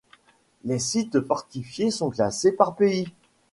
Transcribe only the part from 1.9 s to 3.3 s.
sont classés par pays.